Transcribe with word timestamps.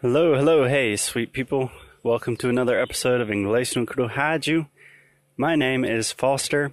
Hello, 0.00 0.36
hello, 0.36 0.68
hey, 0.68 0.94
sweet 0.94 1.32
people. 1.32 1.72
Welcome 2.04 2.36
to 2.36 2.48
another 2.48 2.78
episode 2.78 3.20
of 3.20 3.30
Inglês 3.30 3.74
no 3.74 3.84
Rádio. 3.84 4.68
My 5.36 5.56
name 5.56 5.84
is 5.84 6.12
Foster, 6.12 6.70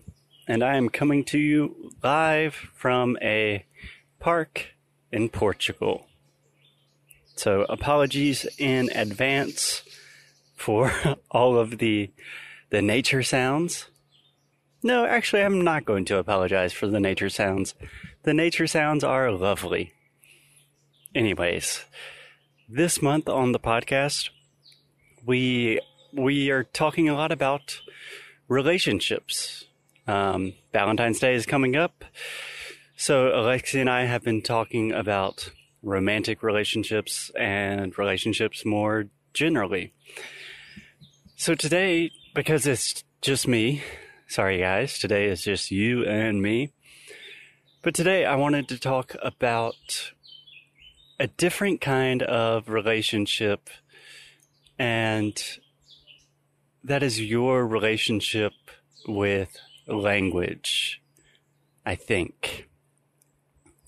and 0.48 0.64
I 0.64 0.76
am 0.76 0.90
coming 0.90 1.24
to 1.24 1.40
you 1.40 1.92
live 2.04 2.54
from 2.76 3.18
a 3.24 3.66
park 4.20 4.76
in 5.12 5.30
Portugal. 5.30 6.06
So, 7.36 7.66
apologies 7.68 8.46
in 8.60 8.92
advance 8.94 9.82
for 10.56 10.94
all 11.32 11.58
of 11.58 11.80
the 11.80 12.12
the 12.70 12.84
nature 12.84 13.24
sounds. 13.24 13.88
No, 14.84 15.04
actually, 15.04 15.42
I'm 15.42 15.64
not 15.64 15.84
going 15.84 16.06
to 16.06 16.20
apologize 16.20 16.74
for 16.74 16.86
the 16.86 17.00
nature 17.00 17.32
sounds. 17.32 17.74
The 18.22 18.36
nature 18.36 18.68
sounds 18.68 19.04
are 19.04 19.32
lovely. 19.32 19.94
Anyways, 21.16 21.86
this 22.68 23.02
month 23.02 23.30
on 23.30 23.52
the 23.52 23.60
podcast, 23.60 24.30
we 25.26 25.80
we 26.12 26.50
are 26.50 26.64
talking 26.64 27.10
a 27.10 27.14
lot 27.14 27.32
about 27.32 27.82
relationships. 28.48 29.66
Um, 30.08 30.54
Valentine's 30.72 31.20
Day 31.20 31.36
is 31.36 31.46
coming 31.46 31.76
up, 31.76 32.06
so 32.96 33.30
Alexi 33.30 33.80
and 33.80 33.90
I 33.90 34.06
have 34.06 34.24
been 34.24 34.42
talking 34.42 34.92
about 34.92 35.52
romantic 35.82 36.42
relationships 36.42 37.32
and 37.40 37.98
relationships 37.98 38.66
more 38.66 39.06
generally. 39.34 39.94
So 41.36 41.54
today, 41.54 42.12
because 42.34 42.66
it's 42.66 43.04
just 43.22 43.48
me, 43.48 43.84
sorry 44.28 44.60
guys, 44.60 44.98
today 44.98 45.26
is 45.26 45.44
just 45.44 45.70
you 45.70 46.06
and 46.06 46.42
me. 46.42 46.72
But 47.82 47.94
today 47.94 48.26
I 48.26 48.36
wanted 48.36 48.68
to 48.70 48.80
talk 48.80 49.16
about 49.22 50.14
a 51.20 51.28
different 51.28 51.82
kind 51.82 52.24
of 52.24 52.70
relationship 52.70 53.70
and 54.78 55.42
that 56.84 57.02
is 57.02 57.20
your 57.22 57.66
relationship 57.66 58.54
with 59.08 59.58
language, 59.88 61.02
I 61.86 61.96
think. 61.96 62.68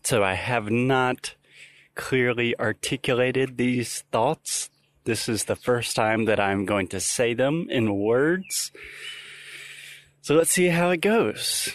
So 0.04 0.24
I 0.24 0.34
have 0.34 0.72
not 0.72 1.36
clearly 1.96 2.58
articulated 2.60 3.58
these 3.58 4.04
thoughts. 4.12 4.70
This 5.04 5.28
is 5.28 5.46
the 5.46 5.56
first 5.56 5.96
time 5.96 6.26
that 6.26 6.40
I'm 6.40 6.66
going 6.66 6.88
to 6.90 7.00
say 7.00 7.34
them 7.34 7.68
in 7.70 7.98
words. 7.98 8.72
So 10.22 10.36
let's 10.36 10.52
see 10.52 10.68
how 10.68 10.90
it 10.92 11.02
goes. 11.02 11.70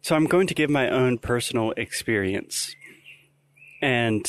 So 0.00 0.16
I'm 0.16 0.26
going 0.26 0.46
to 0.46 0.54
give 0.54 0.70
my 0.70 0.88
own 0.88 1.18
personal 1.18 1.72
experience. 1.76 2.74
And 3.80 4.26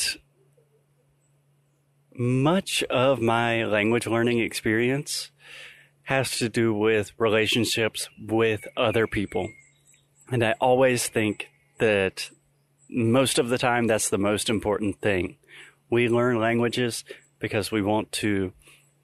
much 2.14 2.82
of 2.84 3.20
my 3.20 3.64
language 3.64 4.06
learning 4.06 4.40
experience 4.40 5.30
has 6.04 6.38
to 6.38 6.48
do 6.48 6.74
with 6.74 7.12
relationships 7.18 8.08
with 8.20 8.66
other 8.76 9.06
people. 9.06 9.50
And 10.30 10.44
I 10.44 10.54
always 10.60 11.08
think 11.08 11.50
that 11.78 12.30
most 12.88 13.38
of 13.38 13.48
the 13.48 13.58
time 13.58 13.86
that's 13.86 14.10
the 14.10 14.18
most 14.18 14.50
important 14.50 15.00
thing. 15.00 15.36
We 15.88 16.08
learn 16.08 16.40
languages 16.40 17.04
because 17.38 17.70
we 17.70 17.82
want 17.82 18.12
to 18.12 18.52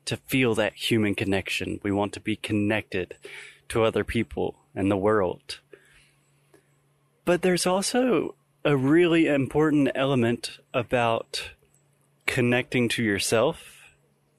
to 0.05 0.17
feel 0.17 0.55
that 0.55 0.75
human 0.75 1.17
connection. 1.17 1.81
We 1.83 1.91
want 1.91 2.13
to 2.13 2.21
be 2.21 2.37
connected 2.37 3.17
to 3.69 3.83
other 3.83 4.05
people 4.05 4.57
and 4.73 4.89
the 4.89 4.97
world. 4.97 5.59
But 7.25 7.43
there's 7.43 7.67
also 7.67 8.37
a 8.67 8.77
really 8.77 9.29
important 9.29 9.89
element 9.95 10.59
about 10.75 11.51
connecting 12.27 12.89
to 12.89 13.01
yourself, 13.01 13.63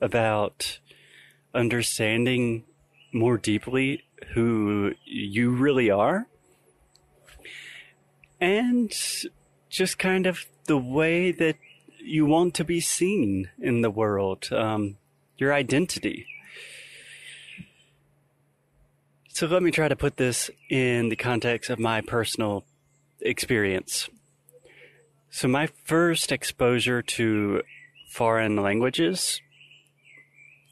about 0.02 0.80
understanding 1.56 2.66
more 3.14 3.38
deeply 3.38 4.03
who 4.33 4.92
you 5.05 5.52
really 5.52 5.89
are, 5.89 6.27
and 8.42 8.93
just 9.70 9.98
kind 9.98 10.27
of 10.27 10.45
the 10.65 10.77
way 10.77 11.32
that 11.32 11.55
you 11.98 12.26
want 12.26 12.54
to 12.54 12.65
be 12.65 12.82
seen 12.82 13.49
in 13.58 13.80
the 13.80 13.89
world, 13.89 14.52
um, 14.52 14.98
your 15.38 15.54
identity. 15.54 16.27
So 19.30 19.48
let 19.48 19.64
me 19.64 19.71
try 19.71 19.88
to 19.88 19.95
put 19.95 20.17
this 20.17 20.52
in 20.70 21.08
the 21.08 21.15
context 21.15 21.70
of 21.70 21.80
my 21.80 22.02
personal 22.02 22.65
experience. 23.21 24.09
So, 25.30 25.48
my 25.48 25.67
first 25.83 26.32
exposure 26.32 27.02
to 27.02 27.61
foreign 28.10 28.55
languages, 28.55 29.42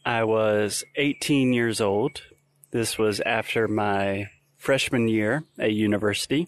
I 0.06 0.24
was 0.24 0.84
18 0.96 1.54
years 1.54 1.82
old. 1.82 2.22
This 2.72 2.98
was 2.98 3.20
after 3.22 3.68
my 3.68 4.30
freshman 4.58 5.08
year 5.08 5.44
at 5.60 5.74
university. 5.74 6.48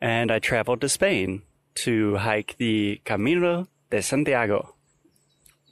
And 0.00 0.30
I 0.30 0.38
traveled 0.38 0.80
to 0.82 0.88
Spain 0.88 1.42
to 1.76 2.16
hike 2.16 2.56
the 2.58 3.00
Camino 3.04 3.66
de 3.90 4.02
Santiago. 4.02 4.74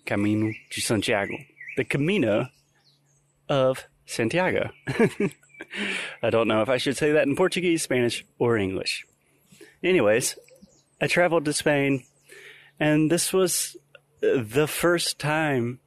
Camino 0.04 0.52
de 0.70 0.80
Santiago. 0.80 1.34
The 1.76 1.84
Camino 1.84 2.48
of 3.48 3.84
Santiago. 4.06 4.70
I 6.22 6.30
don't 6.30 6.48
know 6.48 6.62
if 6.62 6.68
I 6.68 6.76
should 6.76 6.96
say 6.96 7.12
that 7.12 7.26
in 7.26 7.36
Portuguese, 7.36 7.82
Spanish, 7.82 8.24
or 8.38 8.56
English. 8.56 9.06
Anyways, 9.82 10.36
I 11.02 11.08
traveled 11.08 11.44
to 11.46 11.52
Spain, 11.52 12.04
and 12.78 13.10
this 13.10 13.32
was 13.32 13.76
the 14.20 14.68
first 14.68 15.18
time 15.18 15.80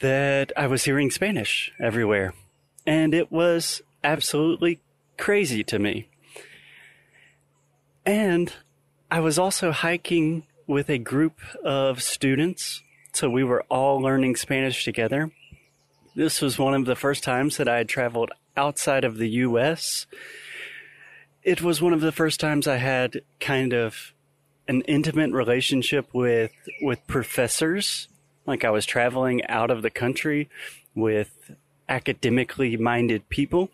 that 0.00 0.52
I 0.56 0.68
was 0.68 0.84
hearing 0.84 1.10
Spanish 1.10 1.72
everywhere. 1.80 2.32
And 2.86 3.12
it 3.12 3.32
was 3.32 3.82
absolutely 4.04 4.78
crazy 5.18 5.64
to 5.64 5.80
me. 5.80 6.08
And 8.04 8.52
I 9.10 9.18
was 9.18 9.40
also 9.40 9.72
hiking 9.72 10.46
with 10.68 10.88
a 10.88 10.98
group 10.98 11.40
of 11.64 12.00
students. 12.00 12.84
So 13.12 13.28
we 13.28 13.42
were 13.42 13.64
all 13.68 14.00
learning 14.00 14.36
Spanish 14.36 14.84
together. 14.84 15.32
This 16.14 16.40
was 16.40 16.60
one 16.60 16.74
of 16.74 16.84
the 16.84 16.94
first 16.94 17.24
times 17.24 17.56
that 17.56 17.68
I 17.68 17.78
had 17.78 17.88
traveled 17.88 18.30
outside 18.56 19.04
of 19.04 19.16
the 19.16 19.30
US. 19.30 20.06
It 21.46 21.62
was 21.62 21.80
one 21.80 21.92
of 21.92 22.00
the 22.00 22.10
first 22.10 22.40
times 22.40 22.66
I 22.66 22.78
had 22.78 23.22
kind 23.38 23.72
of 23.72 24.12
an 24.66 24.80
intimate 24.82 25.30
relationship 25.30 26.12
with 26.12 26.50
with 26.82 27.06
professors. 27.06 28.08
Like 28.46 28.64
I 28.64 28.70
was 28.70 28.84
traveling 28.84 29.46
out 29.46 29.70
of 29.70 29.82
the 29.82 29.90
country 29.90 30.48
with 30.92 31.52
academically 31.88 32.76
minded 32.76 33.28
people. 33.28 33.70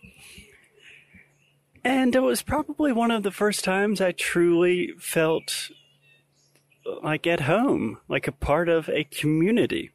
And 1.83 2.15
it 2.15 2.21
was 2.21 2.43
probably 2.43 2.93
one 2.93 3.11
of 3.11 3.23
the 3.23 3.31
first 3.31 3.65
times 3.65 4.03
I 4.03 4.13
truly 4.13 4.93
felt 4.99 5.71
like 7.03 7.27
at 7.27 7.41
home, 7.41 8.01
like 8.07 8.29
a 8.29 8.33
part 8.33 8.69
of 8.69 8.91
a 8.91 9.05
community. 9.05 9.93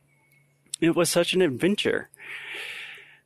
It 0.81 0.95
was 0.95 1.11
such 1.11 1.35
an 1.35 1.44
adventure. 1.44 2.09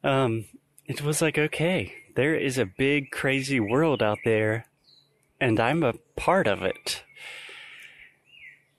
Um, 0.03 0.43
it 0.87 1.01
was 1.01 1.21
like, 1.21 1.37
okay, 1.37 2.00
there 2.15 2.35
is 2.35 2.57
a 2.57 2.65
big, 2.65 3.11
crazy 3.11 3.59
world 3.59 4.01
out 4.01 4.19
there, 4.25 4.65
and 5.39 5.59
I'm 5.59 5.83
a 5.83 5.93
part 6.15 6.47
of 6.47 6.61
it. 6.63 7.03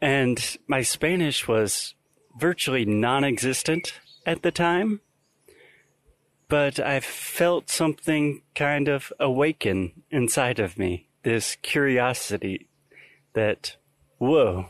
And 0.00 0.56
my 0.66 0.82
Spanish 0.82 1.46
was 1.46 1.94
virtually 2.38 2.84
non 2.84 3.24
existent 3.24 4.00
at 4.26 4.42
the 4.42 4.50
time, 4.50 5.00
but 6.48 6.80
I 6.80 7.00
felt 7.00 7.70
something 7.70 8.42
kind 8.54 8.88
of 8.88 9.12
awaken 9.18 10.02
inside 10.10 10.58
of 10.58 10.78
me 10.78 11.08
this 11.22 11.56
curiosity 11.62 12.68
that, 13.34 13.76
whoa, 14.18 14.66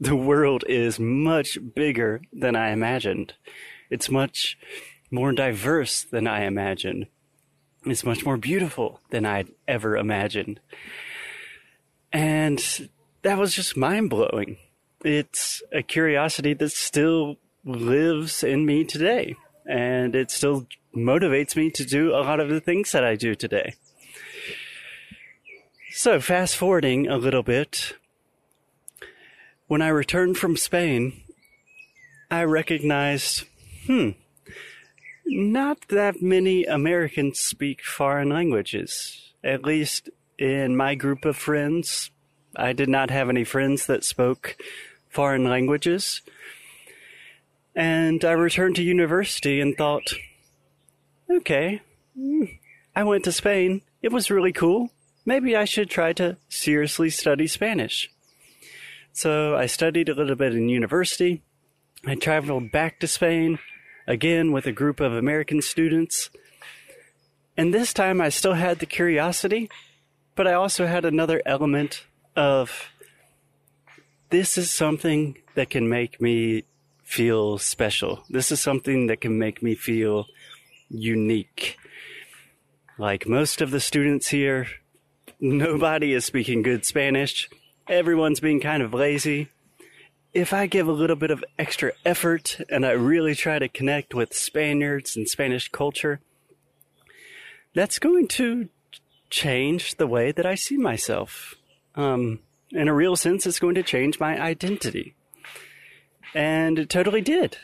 the 0.00 0.16
world 0.16 0.64
is 0.68 0.98
much 0.98 1.58
bigger 1.74 2.20
than 2.32 2.56
I 2.56 2.70
imagined. 2.70 3.34
It's 3.90 4.10
much 4.10 4.58
more 5.10 5.32
diverse 5.32 6.02
than 6.02 6.26
I 6.26 6.44
imagined. 6.44 7.06
It's 7.86 8.04
much 8.04 8.24
more 8.24 8.36
beautiful 8.36 9.00
than 9.10 9.26
I'd 9.26 9.48
ever 9.68 9.96
imagined. 9.96 10.60
And 12.12 12.88
that 13.22 13.38
was 13.38 13.54
just 13.54 13.76
mind 13.76 14.10
blowing. 14.10 14.56
It's 15.04 15.62
a 15.72 15.82
curiosity 15.82 16.54
that 16.54 16.72
still 16.72 17.36
lives 17.64 18.42
in 18.42 18.64
me 18.64 18.84
today. 18.84 19.36
And 19.66 20.14
it 20.14 20.30
still 20.30 20.66
motivates 20.96 21.56
me 21.56 21.70
to 21.70 21.84
do 21.84 22.14
a 22.14 22.22
lot 22.22 22.40
of 22.40 22.48
the 22.48 22.60
things 22.60 22.92
that 22.92 23.04
I 23.04 23.16
do 23.16 23.34
today. 23.34 23.74
So, 25.90 26.20
fast 26.20 26.56
forwarding 26.56 27.06
a 27.06 27.16
little 27.16 27.42
bit, 27.42 27.94
when 29.66 29.80
I 29.80 29.88
returned 29.88 30.38
from 30.38 30.56
Spain, 30.56 31.22
I 32.30 32.42
recognized, 32.44 33.44
hmm, 33.86 34.10
not 35.26 35.88
that 35.88 36.22
many 36.22 36.64
Americans 36.64 37.40
speak 37.40 37.82
foreign 37.82 38.28
languages. 38.28 39.32
At 39.42 39.64
least 39.64 40.10
in 40.38 40.76
my 40.76 40.94
group 40.94 41.24
of 41.24 41.36
friends, 41.36 42.10
I 42.56 42.72
did 42.72 42.88
not 42.88 43.10
have 43.10 43.28
any 43.28 43.44
friends 43.44 43.86
that 43.86 44.04
spoke 44.04 44.56
foreign 45.08 45.44
languages. 45.44 46.22
And 47.74 48.24
I 48.24 48.32
returned 48.32 48.76
to 48.76 48.82
university 48.82 49.60
and 49.60 49.76
thought, 49.76 50.14
okay, 51.30 51.82
mm, 52.18 52.58
I 52.94 53.02
went 53.02 53.24
to 53.24 53.32
Spain. 53.32 53.82
It 54.02 54.12
was 54.12 54.30
really 54.30 54.52
cool. 54.52 54.90
Maybe 55.26 55.56
I 55.56 55.64
should 55.64 55.90
try 55.90 56.12
to 56.14 56.36
seriously 56.48 57.10
study 57.10 57.46
Spanish. 57.46 58.10
So 59.12 59.56
I 59.56 59.66
studied 59.66 60.08
a 60.08 60.14
little 60.14 60.36
bit 60.36 60.54
in 60.54 60.68
university. 60.68 61.42
I 62.06 62.14
traveled 62.14 62.70
back 62.70 63.00
to 63.00 63.06
Spain, 63.06 63.58
again 64.06 64.52
with 64.52 64.66
a 64.66 64.72
group 64.72 65.00
of 65.00 65.12
American 65.12 65.62
students. 65.62 66.30
And 67.56 67.72
this 67.72 67.92
time 67.92 68.20
I 68.20 68.28
still 68.28 68.54
had 68.54 68.78
the 68.78 68.86
curiosity, 68.86 69.70
but 70.34 70.46
I 70.46 70.54
also 70.54 70.86
had 70.86 71.04
another 71.04 71.40
element 71.46 72.04
of 72.36 72.90
this 74.30 74.58
is 74.58 74.70
something 74.70 75.38
that 75.54 75.70
can 75.70 75.88
make 75.88 76.20
me 76.20 76.64
feel 77.04 77.58
special. 77.58 78.24
This 78.28 78.50
is 78.50 78.60
something 78.60 79.06
that 79.06 79.20
can 79.20 79.38
make 79.38 79.62
me 79.62 79.74
feel 79.74 80.26
unique. 80.88 81.76
Like 82.98 83.28
most 83.28 83.60
of 83.60 83.70
the 83.70 83.80
students 83.80 84.28
here, 84.28 84.66
nobody 85.40 86.12
is 86.12 86.24
speaking 86.24 86.62
good 86.62 86.84
Spanish. 86.84 87.48
Everyone's 87.86 88.40
being 88.40 88.60
kind 88.60 88.82
of 88.82 88.94
lazy. 88.94 89.50
If 90.34 90.52
I 90.52 90.66
give 90.66 90.88
a 90.88 90.92
little 90.92 91.14
bit 91.14 91.30
of 91.30 91.44
extra 91.60 91.92
effort 92.04 92.60
and 92.68 92.84
I 92.84 92.90
really 92.90 93.36
try 93.36 93.60
to 93.60 93.68
connect 93.68 94.14
with 94.14 94.34
Spaniards 94.34 95.16
and 95.16 95.28
Spanish 95.28 95.68
culture, 95.68 96.18
that's 97.72 98.00
going 98.00 98.26
to 98.28 98.68
change 99.30 99.94
the 99.94 100.08
way 100.08 100.32
that 100.32 100.44
I 100.44 100.56
see 100.56 100.76
myself. 100.76 101.54
Um, 101.94 102.40
in 102.72 102.88
a 102.88 102.94
real 102.94 103.14
sense, 103.14 103.46
it's 103.46 103.60
going 103.60 103.76
to 103.76 103.84
change 103.84 104.18
my 104.18 104.36
identity. 104.40 105.14
And 106.34 106.80
it 106.80 106.90
totally 106.90 107.20
did. 107.20 107.56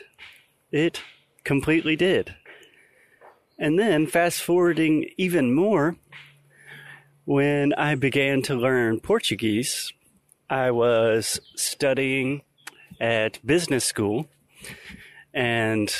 It 0.71 1.01
completely 1.43 1.97
did. 1.97 2.35
And 3.59 3.77
then, 3.77 4.07
fast 4.07 4.41
forwarding 4.41 5.09
even 5.17 5.53
more, 5.53 5.97
when 7.25 7.73
I 7.73 7.95
began 7.95 8.41
to 8.43 8.55
learn 8.55 9.01
Portuguese, 9.01 9.91
I 10.49 10.71
was 10.71 11.41
studying 11.55 12.43
at 13.01 13.43
business 13.45 13.83
school. 13.83 14.27
And 15.33 15.93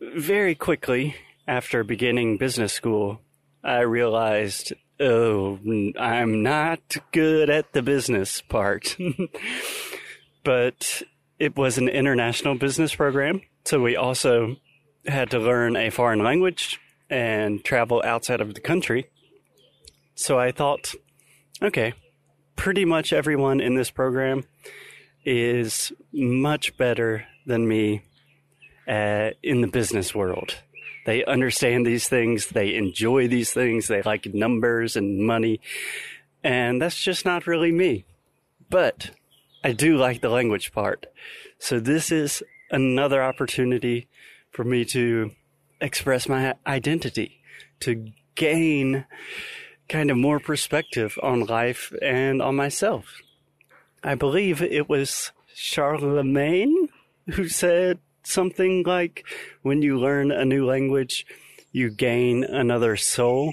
very 0.00 0.54
quickly 0.56 1.14
after 1.46 1.84
beginning 1.84 2.36
business 2.36 2.72
school, 2.72 3.20
I 3.62 3.80
realized, 3.80 4.72
oh, 4.98 5.60
I'm 5.98 6.42
not 6.42 6.96
good 7.12 7.48
at 7.48 7.72
the 7.72 7.82
business 7.82 8.40
part. 8.40 8.96
but 10.44 11.02
it 11.38 11.56
was 11.56 11.78
an 11.78 11.88
international 11.88 12.56
business 12.56 12.94
program. 12.94 13.42
So 13.64 13.80
we 13.80 13.94
also 13.94 14.56
had 15.06 15.30
to 15.30 15.38
learn 15.38 15.76
a 15.76 15.90
foreign 15.90 16.24
language 16.24 16.80
and 17.08 17.64
travel 17.64 18.02
outside 18.04 18.40
of 18.40 18.54
the 18.54 18.60
country. 18.60 19.06
So 20.16 20.40
I 20.40 20.50
thought, 20.50 20.94
okay, 21.62 21.94
pretty 22.56 22.84
much 22.84 23.12
everyone 23.12 23.60
in 23.60 23.76
this 23.76 23.90
program 23.90 24.44
is 25.24 25.92
much 26.12 26.76
better 26.76 27.26
than 27.46 27.66
me 27.66 28.02
uh, 28.88 29.30
in 29.42 29.60
the 29.60 29.68
business 29.68 30.14
world. 30.14 30.56
They 31.04 31.24
understand 31.24 31.84
these 31.84 32.08
things, 32.08 32.48
they 32.48 32.74
enjoy 32.74 33.28
these 33.28 33.52
things, 33.52 33.88
they 33.88 34.02
like 34.02 34.32
numbers 34.32 34.96
and 34.96 35.26
money, 35.26 35.60
and 36.44 36.80
that's 36.80 37.00
just 37.00 37.24
not 37.24 37.46
really 37.46 37.72
me. 37.72 38.04
But 38.70 39.10
I 39.64 39.72
do 39.72 39.96
like 39.96 40.20
the 40.20 40.28
language 40.28 40.72
part. 40.72 41.06
So 41.58 41.80
this 41.80 42.12
is 42.12 42.42
another 42.70 43.22
opportunity 43.22 44.08
for 44.50 44.64
me 44.64 44.84
to 44.86 45.32
express 45.80 46.28
my 46.28 46.54
identity, 46.66 47.40
to 47.80 48.12
gain 48.34 49.04
kind 49.88 50.10
of 50.10 50.16
more 50.16 50.40
perspective 50.40 51.18
on 51.22 51.46
life 51.46 51.92
and 52.00 52.40
on 52.40 52.56
myself. 52.56 53.20
I 54.02 54.14
believe 54.14 54.60
it 54.60 54.88
was 54.88 55.32
Charlemagne 55.54 56.88
who 57.34 57.48
said 57.48 57.98
something 58.24 58.82
like, 58.84 59.24
when 59.62 59.82
you 59.82 59.98
learn 59.98 60.32
a 60.32 60.44
new 60.44 60.66
language, 60.66 61.26
you 61.70 61.90
gain 61.90 62.44
another 62.44 62.96
soul. 62.96 63.52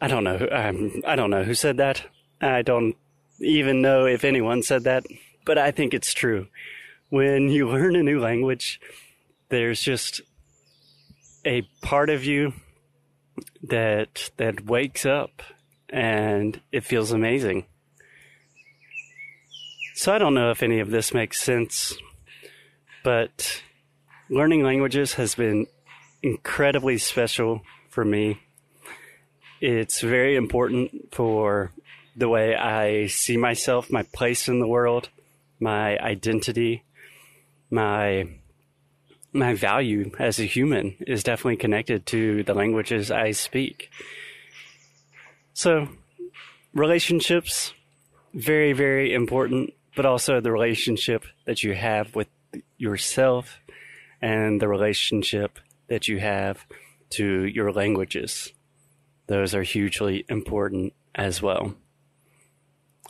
I 0.00 0.08
don't 0.08 0.24
know. 0.24 0.48
Um, 0.50 1.02
I 1.06 1.16
don't 1.16 1.30
know 1.30 1.44
who 1.44 1.54
said 1.54 1.76
that. 1.76 2.04
I 2.40 2.62
don't 2.62 2.96
even 3.40 3.82
know 3.82 4.06
if 4.06 4.24
anyone 4.24 4.62
said 4.62 4.84
that, 4.84 5.04
but 5.44 5.58
I 5.58 5.70
think 5.70 5.94
it's 5.94 6.14
true. 6.14 6.46
When 7.10 7.48
you 7.48 7.68
learn 7.68 7.96
a 7.96 8.02
new 8.02 8.20
language, 8.20 8.80
there's 9.48 9.80
just 9.80 10.20
a 11.44 11.62
part 11.82 12.10
of 12.10 12.24
you 12.24 12.54
that 13.62 14.30
that 14.36 14.64
wakes 14.64 15.04
up 15.04 15.42
and 15.90 16.60
it 16.72 16.84
feels 16.84 17.12
amazing. 17.12 17.66
So 19.96 20.12
I 20.12 20.18
don't 20.18 20.34
know 20.34 20.50
if 20.50 20.64
any 20.64 20.80
of 20.80 20.90
this 20.90 21.14
makes 21.14 21.40
sense, 21.40 21.96
but 23.04 23.62
learning 24.28 24.64
languages 24.64 25.14
has 25.14 25.36
been 25.36 25.68
incredibly 26.20 26.98
special 26.98 27.62
for 27.90 28.04
me. 28.04 28.40
It's 29.60 30.00
very 30.00 30.34
important 30.34 31.14
for 31.14 31.70
the 32.16 32.28
way 32.28 32.56
I 32.56 33.06
see 33.06 33.36
myself, 33.36 33.88
my 33.88 34.02
place 34.02 34.48
in 34.48 34.58
the 34.58 34.66
world, 34.66 35.10
my 35.60 35.96
identity, 35.98 36.82
my 37.70 38.26
my 39.32 39.54
value 39.54 40.10
as 40.18 40.40
a 40.40 40.44
human 40.44 40.96
is 41.06 41.22
definitely 41.22 41.56
connected 41.56 42.04
to 42.06 42.42
the 42.42 42.54
languages 42.54 43.12
I 43.12 43.30
speak. 43.30 43.90
So, 45.52 45.88
relationships 46.72 47.72
very 48.32 48.72
very 48.72 49.14
important 49.14 49.72
but 49.96 50.06
also 50.06 50.40
the 50.40 50.52
relationship 50.52 51.24
that 51.46 51.62
you 51.62 51.74
have 51.74 52.14
with 52.14 52.28
yourself 52.76 53.60
and 54.20 54.60
the 54.60 54.68
relationship 54.68 55.58
that 55.88 56.08
you 56.08 56.18
have 56.18 56.66
to 57.10 57.44
your 57.44 57.72
languages. 57.72 58.52
Those 59.26 59.54
are 59.54 59.62
hugely 59.62 60.24
important 60.28 60.92
as 61.14 61.40
well. 61.40 61.74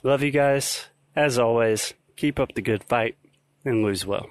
Love 0.02 0.22
you 0.22 0.30
guys. 0.30 0.86
As 1.16 1.38
always, 1.38 1.94
keep 2.16 2.38
up 2.38 2.54
the 2.54 2.62
good 2.62 2.84
fight 2.84 3.16
and 3.64 3.82
lose 3.82 4.04
well. 4.04 4.28